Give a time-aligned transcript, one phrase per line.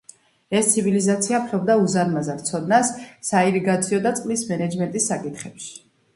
[0.59, 2.91] ეს ცივილიზაცია ფლობდა უზარმაზარ ცოდნას
[3.29, 5.73] საირიგაციო და წყლის მენეჯმენტის საკითხებში.